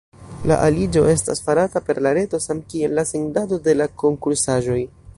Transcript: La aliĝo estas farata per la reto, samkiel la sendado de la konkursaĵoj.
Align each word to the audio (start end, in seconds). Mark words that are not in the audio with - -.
La 0.51 0.55
aliĝo 0.69 1.03
estas 1.11 1.43
farata 1.49 1.83
per 1.89 2.01
la 2.07 2.15
reto, 2.21 2.41
samkiel 2.47 2.99
la 3.01 3.07
sendado 3.13 3.61
de 3.69 3.81
la 3.83 3.93
konkursaĵoj. 4.05 4.85